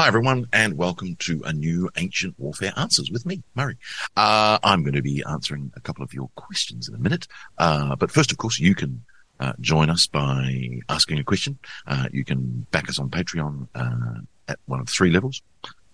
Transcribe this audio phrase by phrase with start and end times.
[0.00, 3.76] Hi, everyone, and welcome to a new Ancient Warfare Answers with me, Murray.
[4.16, 7.28] Uh, I'm going to be answering a couple of your questions in a minute.
[7.58, 9.04] Uh, but first, of course, you can
[9.40, 11.58] uh, join us by asking a question.
[11.86, 15.42] Uh, you can back us on Patreon uh, at one of three levels,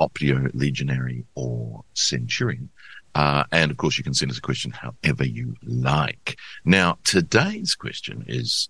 [0.00, 2.70] Optio, Legionary, or Centurion.
[3.16, 6.38] Uh, and of course, you can send us a question however you like.
[6.64, 8.68] Now, today's question is,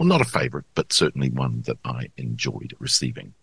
[0.00, 3.34] well, not a favorite, but certainly one that I enjoyed receiving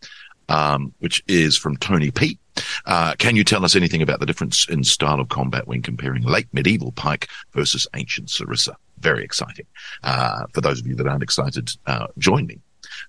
[0.50, 2.40] um, which is from Tony P.
[2.86, 6.24] Uh, can you tell us anything about the difference in style of combat when comparing
[6.24, 8.76] late medieval pike versus ancient sarissa?
[9.00, 9.66] Very exciting.
[10.04, 12.60] Uh, for those of you that aren't excited, uh, join me.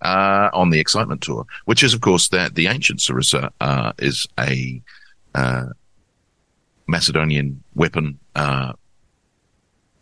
[0.03, 4.27] Uh, on the excitement tour, which is, of course, that the ancient sarissa uh, is
[4.39, 4.83] a
[5.35, 5.67] uh,
[6.87, 8.19] Macedonian weapon.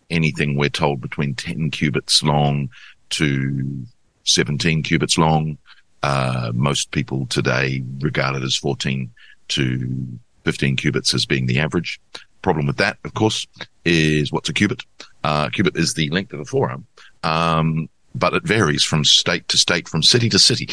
[0.08, 2.70] anything we're told between ten cubits long
[3.10, 3.86] to
[4.24, 5.58] seventeen cubits long,
[6.06, 9.10] uh, most people today regard it as 14
[9.48, 12.00] to 15 cubits as being the average.
[12.42, 13.44] Problem with that, of course,
[13.84, 14.84] is what's a cubit?
[15.24, 16.86] Uh, cubit is the length of a forearm.
[17.24, 20.68] Um, but it varies from state to state, from city to city.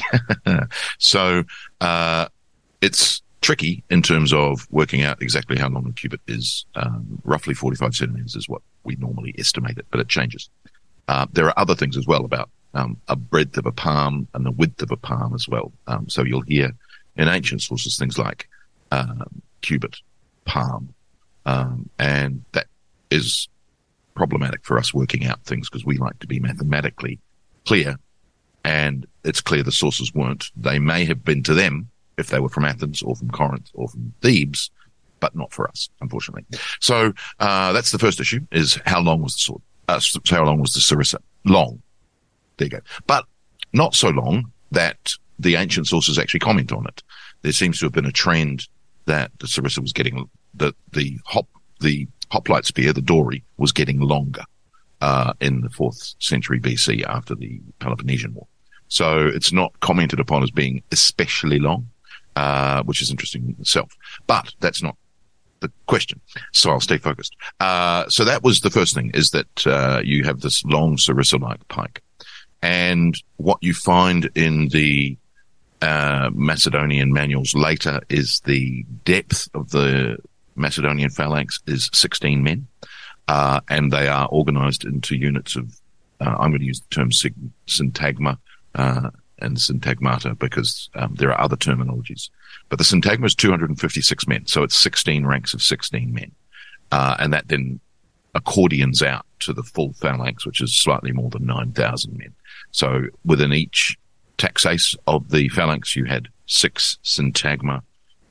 [0.99, 1.43] so,
[1.81, 2.27] uh,
[2.81, 6.65] it's tricky in terms of working out exactly how long a cubit is.
[6.75, 10.51] Um, roughly 45 centimeters is what we normally estimate it, but it changes.
[11.07, 14.45] Uh, there are other things as well about um, a breadth of a palm and
[14.45, 15.71] the width of a palm as well.
[15.87, 16.71] Um, so you'll hear
[17.15, 18.47] in ancient sources things like
[18.91, 19.97] um, cubit,
[20.45, 20.93] palm,
[21.45, 22.67] um, and that
[23.11, 23.47] is
[24.15, 27.19] problematic for us working out things because we like to be mathematically
[27.65, 27.97] clear.
[28.63, 30.51] And it's clear the sources weren't.
[30.55, 33.89] They may have been to them if they were from Athens or from Corinth or
[33.89, 34.71] from Thebes,
[35.19, 36.45] but not for us, unfortunately.
[36.79, 39.61] So uh, that's the first issue: is how long was the sword?
[39.87, 41.17] Uh, how long was the sarissa?
[41.45, 41.81] Long
[42.57, 42.79] there you go.
[43.07, 43.25] But
[43.73, 47.01] not so long that the ancient sources actually comment on it.
[47.41, 48.67] There seems to have been a trend
[49.05, 51.47] that the sarissa was getting, that the hop,
[51.81, 54.43] the hoplite spear, the dory, was getting longer,
[55.01, 58.47] uh, in the fourth century BC after the Peloponnesian War.
[58.87, 61.89] So it's not commented upon as being especially long,
[62.35, 63.91] uh, which is interesting in itself.
[64.27, 64.95] But that's not
[65.61, 66.21] the question.
[66.51, 67.35] So I'll stay focused.
[67.59, 71.67] Uh, so that was the first thing is that, uh, you have this long sarissa-like
[71.69, 72.02] pike.
[72.63, 75.17] And what you find in the
[75.81, 80.15] uh, Macedonian manuals later is the depth of the
[80.55, 82.65] Macedonian phalanx is 16 men,
[83.27, 85.77] uh, and they are organized into units of,
[86.21, 88.37] uh, I'm going to use the term syntagma
[88.75, 89.09] uh,
[89.39, 92.29] and syntagmata because um, there are other terminologies.
[92.69, 96.31] But the syntagma is 256 men, so it's 16 ranks of 16 men.
[96.93, 97.81] Uh, and that then
[98.35, 102.33] accordions out to the full phalanx, which is slightly more than 9,000 men.
[102.71, 103.97] So within each
[104.37, 107.81] taxeis of the phalanx, you had six syntagma,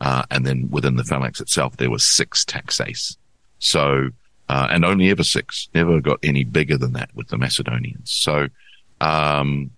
[0.00, 3.16] uh, and then within the phalanx itself, there were six taxeis.
[3.60, 4.08] So,
[4.48, 8.10] uh, and only ever six, never got any bigger than that with the Macedonians.
[8.10, 8.48] So,
[9.00, 9.70] um,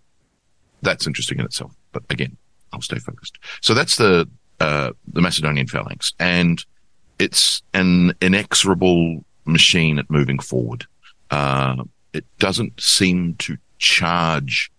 [0.81, 1.75] that's interesting in itself.
[1.93, 2.37] But again,
[2.73, 3.39] I'll stay focused.
[3.61, 4.29] So that's the,
[4.61, 6.65] uh, the Macedonian phalanx and
[7.19, 10.87] it's an inexorable machine at moving forward.
[11.31, 14.71] Uh, it doesn't seem to charge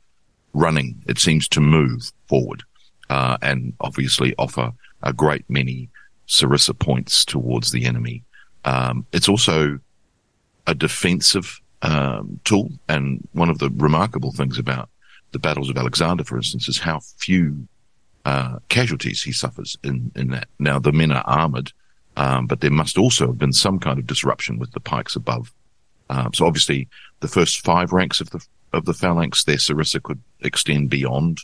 [0.53, 1.03] running.
[1.08, 2.64] It seems to move forward,
[3.09, 4.72] uh, and obviously offer
[5.04, 5.90] a great many
[6.28, 8.24] Sarissa points towards the enemy.
[8.64, 9.80] Um, it's also
[10.66, 14.90] a defensive um, tool, and one of the remarkable things about
[15.31, 17.68] the battles of Alexander, for instance, is how few
[18.24, 20.48] uh, casualties he suffers in in that.
[20.58, 21.72] Now the men are armored,
[22.18, 25.53] um, but there must also have been some kind of disruption with the pikes above.
[26.09, 26.88] Um, so obviously,
[27.20, 31.40] the first five ranks of the of the phalanx, their sarissa could extend beyond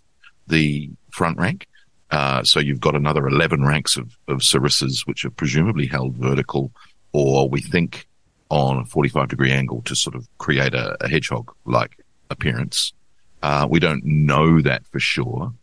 [0.47, 1.67] the front rank.
[2.11, 6.71] Uh, so you've got another 11 ranks of, of sarissas, which are presumably held vertical,
[7.13, 8.05] or we think
[8.49, 11.97] on a 45 degree angle to sort of create a, a hedgehog like
[12.29, 12.91] appearance.
[13.41, 15.53] Uh, we don't know that for sure.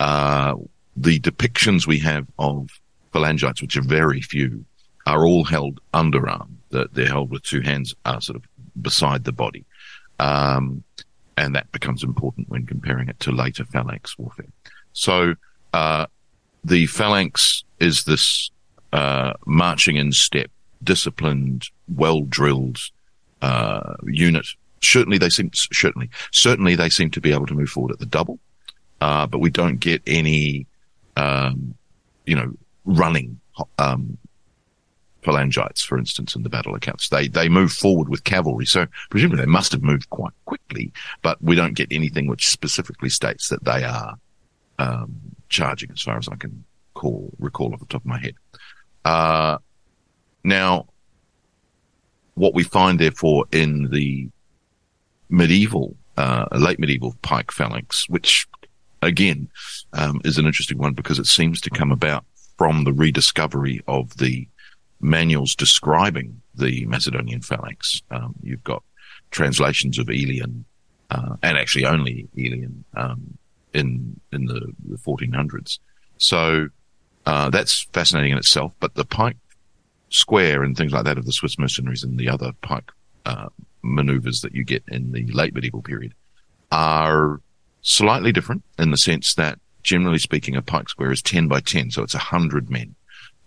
[0.00, 0.54] Uh,
[0.96, 2.68] the depictions we have of
[3.12, 4.64] phalangites, which are very few,
[5.08, 6.50] are all held underarm.
[6.70, 8.44] They're held with two hands, uh, sort of
[8.80, 9.64] beside the body.
[10.18, 10.84] Um,
[11.36, 14.52] and that becomes important when comparing it to later phalanx warfare.
[14.92, 15.34] So
[15.72, 16.06] uh,
[16.64, 18.50] the phalanx is this
[18.92, 20.50] uh, marching in step,
[20.82, 22.78] disciplined, well drilled
[23.40, 24.46] uh, unit.
[24.82, 28.06] Certainly, they seem certainly certainly they seem to be able to move forward at the
[28.06, 28.38] double,
[29.00, 30.66] uh, but we don't get any,
[31.16, 31.74] um,
[32.26, 32.52] you know,
[32.84, 33.40] running
[33.78, 34.18] um,
[35.22, 37.08] phalangites, for instance, in the battle accounts.
[37.08, 40.92] They they move forward with cavalry, so presumably they must have moved quite quickly.
[41.22, 44.16] But we don't get anything which specifically states that they are
[44.78, 45.14] um,
[45.48, 48.34] charging, as far as I can call recall off the top of my head.
[49.04, 49.58] Uh,
[50.44, 50.86] now,
[52.34, 54.28] what we find, therefore, in the
[55.28, 58.46] medieval, uh, late medieval pike phalanx, which
[59.02, 59.48] again
[59.92, 62.24] um, is an interesting one because it seems to come about
[62.56, 64.48] from the rediscovery of the
[65.00, 68.02] manuals describing the Macedonian phalanx.
[68.10, 68.82] Um, you've got
[69.30, 70.64] translations of Aelian,
[71.10, 73.38] uh, and actually only Aelian, um,
[73.72, 75.78] in, in the, the 1400s.
[76.16, 76.68] So,
[77.26, 79.36] uh, that's fascinating in itself, but the pike
[80.08, 82.90] square and things like that of the Swiss mercenaries and the other pike,
[83.26, 83.48] uh,
[83.82, 86.14] maneuvers that you get in the late medieval period
[86.72, 87.40] are
[87.82, 91.90] slightly different in the sense that generally speaking, a pike square is 10 by 10.
[91.90, 92.94] So it's 100 men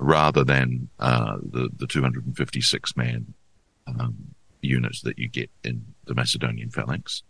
[0.01, 3.33] rather than uh, the the 256 man
[3.87, 4.15] um,
[4.61, 7.23] units that you get in the Macedonian phalanx,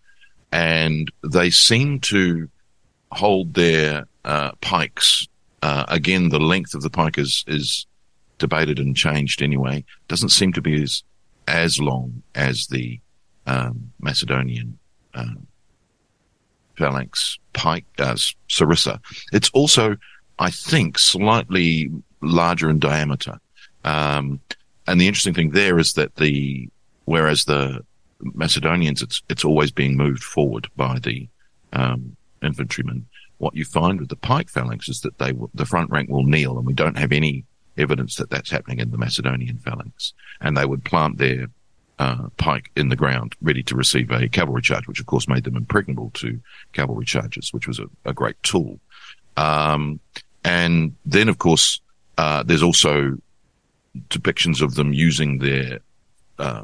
[0.51, 2.49] and they seem to
[3.11, 5.27] hold their uh, pikes.
[5.61, 7.85] Uh, again, the length of the pike is is
[8.37, 9.83] debated and changed anyway.
[10.07, 11.03] Doesn't seem to be as
[11.47, 12.99] as long as the
[13.45, 14.77] um, Macedonian
[15.13, 15.35] uh,
[16.77, 18.15] phalanx pike, uh,
[18.49, 18.99] sarissa.
[19.31, 19.97] It's also,
[20.41, 23.39] I think, slightly larger in diameter.
[23.85, 24.39] Um,
[24.87, 26.67] and the interesting thing there is that the,
[27.05, 27.85] whereas the
[28.21, 31.29] Macedonians, it's, it's always being moved forward by the,
[31.73, 33.05] um, infantrymen.
[33.37, 36.57] What you find with the pike phalanx is that they the front rank will kneel
[36.57, 37.45] and we don't have any
[37.77, 40.13] evidence that that's happening in the Macedonian phalanx.
[40.41, 41.47] And they would plant their,
[41.99, 45.43] uh, pike in the ground, ready to receive a cavalry charge, which of course made
[45.43, 46.39] them impregnable to
[46.73, 48.79] cavalry charges, which was a, a great tool.
[49.37, 49.99] Um,
[50.43, 51.81] and then of course,
[52.17, 53.17] uh, there's also
[54.09, 55.79] depictions of them using their
[56.39, 56.63] uh,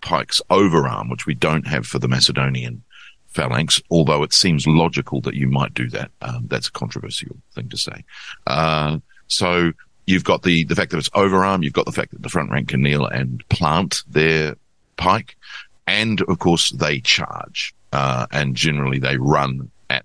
[0.00, 2.82] pikes overarm, which we don't have for the Macedonian
[3.28, 6.10] phalanx, although it seems logical that you might do that.
[6.22, 8.04] Um, that's a controversial thing to say.
[8.46, 9.72] Uh, so
[10.06, 12.50] you've got the, the fact that it's overarm, you've got the fact that the front
[12.50, 14.56] rank can kneel and plant their
[14.96, 15.36] pike,
[15.86, 20.04] and of course they charge, uh, and generally they run at,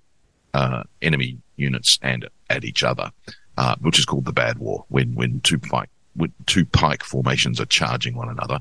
[0.53, 3.11] uh, enemy units and at each other
[3.57, 7.59] uh, which is called the Bad War, when when two pike when two pike formations
[7.59, 8.59] are charging one another,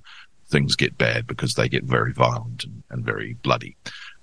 [0.49, 3.77] things get bad because they get very violent and, and very bloody.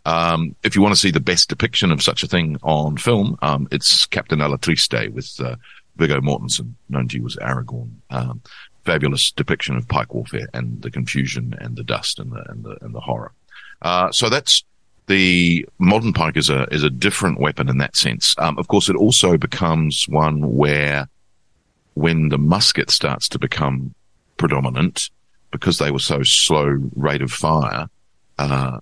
[0.06, 3.38] Um, if you want to see the best depiction of such a thing on film,
[3.42, 5.56] um, it's Captain Alatriste with uh,
[5.98, 7.92] Viggo Mortensen, known to you as Aragorn.
[8.10, 8.42] Um,
[8.86, 12.78] fabulous depiction of pike warfare and the confusion and the dust and the and the
[12.82, 13.34] and the horror.
[13.82, 14.64] Uh, so that's
[15.10, 18.36] the modern pike is a is a different weapon in that sense.
[18.38, 21.10] Um, of course, it also becomes one where,
[21.96, 23.94] when the musket starts to become
[24.38, 25.10] predominant,
[25.52, 27.90] because they were so slow rate of fire,
[28.38, 28.80] uh,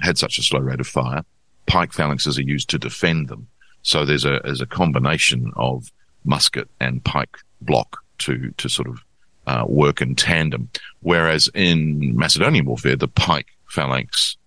[0.00, 1.22] had such a slow rate of fire,
[1.66, 3.46] pike phalanxes are used to defend them.
[3.82, 5.92] So there's a there's a combination of
[6.24, 9.04] musket and pike block to to sort of
[9.46, 10.70] uh, work in tandem.
[11.00, 14.38] Whereas in Macedonian warfare, the pike phalanx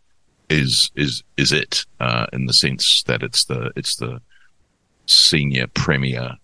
[0.51, 4.21] is is is it uh, in the sense that it's the it's the
[5.06, 6.36] senior premier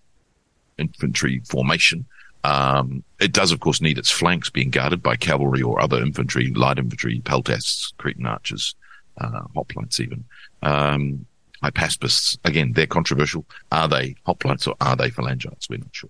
[0.78, 2.06] infantry formation.
[2.44, 6.54] Um, it does, of course, need its flanks being guarded by cavalry or other infantry,
[6.54, 8.76] light infantry, peltasts, Cretan archers,
[9.20, 10.24] uh, hoplites even.
[10.62, 11.26] Um,
[11.62, 13.44] hypaspists, again, they're controversial.
[13.72, 15.70] Are they hoplites or are they phalangites?
[15.70, 16.10] We're not sure.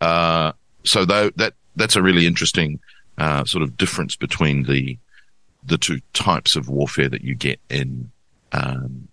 [0.00, 0.52] Uh,
[0.84, 2.78] so though that, that's a really interesting,
[3.18, 4.98] uh, sort of difference between the,
[5.66, 8.10] the two types of warfare that you get in
[8.52, 9.08] um,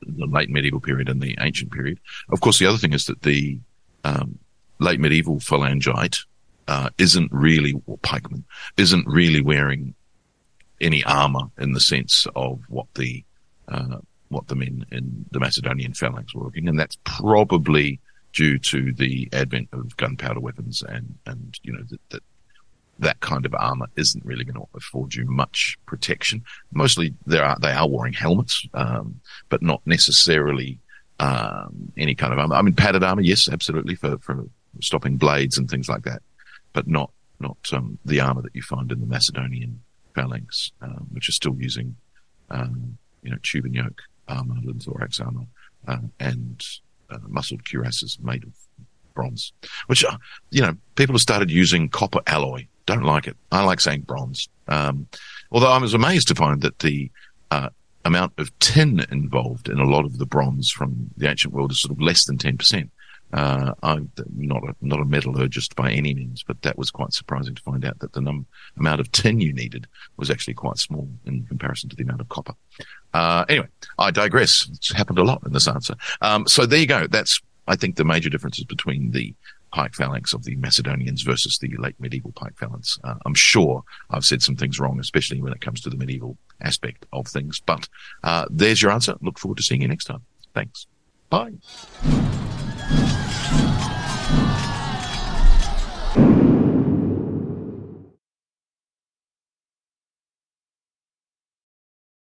[0.00, 1.98] the late medieval period and the ancient period.
[2.30, 3.58] Of course, the other thing is that the
[4.04, 4.38] um,
[4.78, 6.24] late medieval phalangite
[6.68, 8.44] uh, isn't really, or pikeman,
[8.76, 9.94] isn't really wearing
[10.80, 13.24] any armor in the sense of what the
[13.68, 13.98] uh,
[14.28, 18.00] what the men in the Macedonian phalanx were wearing, and that's probably
[18.32, 22.22] due to the advent of gunpowder weapons and and you know that, that
[22.98, 26.42] that kind of armor isn't really going to afford you much protection.
[26.72, 30.78] Mostly they are, they are wearing helmets, um, but not necessarily,
[31.20, 32.54] um, any kind of armor.
[32.54, 34.46] I mean, padded armor, yes, absolutely for, for
[34.80, 36.22] stopping blades and things like that,
[36.72, 37.10] but not,
[37.40, 39.80] not, um, the armor that you find in the Macedonian
[40.14, 41.96] phalanx, um, which is still using,
[42.50, 45.46] um, you know, tube and yoke armor, thorax armor,
[45.88, 46.64] uh, and,
[47.10, 48.52] uh, muscled cuirasses made of
[49.14, 49.52] bronze,
[49.86, 50.16] which, uh,
[50.50, 53.36] you know, people have started using copper alloy don't like it.
[53.50, 54.48] I like saying bronze.
[54.68, 55.06] Um,
[55.50, 57.10] although I was amazed to find that the
[57.50, 57.68] uh,
[58.04, 61.80] amount of tin involved in a lot of the bronze from the ancient world is
[61.80, 62.90] sort of less than 10%.
[63.32, 67.56] Uh, I'm not a, not a metallurgist by any means, but that was quite surprising
[67.56, 68.46] to find out that the num-
[68.78, 72.28] amount of tin you needed was actually quite small in comparison to the amount of
[72.28, 72.54] copper.
[73.12, 73.66] Uh, anyway,
[73.98, 74.68] I digress.
[74.72, 75.96] It's happened a lot in this answer.
[76.20, 77.08] Um, so there you go.
[77.08, 79.34] That's, I think, the major differences between the
[79.74, 82.96] pike phalanx of the Macedonians versus the late medieval pike phalanx.
[83.02, 86.38] Uh, I'm sure I've said some things wrong, especially when it comes to the medieval
[86.60, 87.60] aspect of things.
[87.66, 87.88] But
[88.22, 89.16] uh, there's your answer.
[89.20, 90.22] Look forward to seeing you next time.
[90.54, 90.86] Thanks.
[91.28, 91.54] Bye.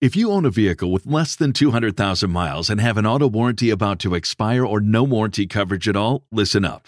[0.02, 3.70] If you own a vehicle with less than 200,000 miles and have an auto warranty
[3.70, 6.88] about to expire or no warranty coverage at all, listen up.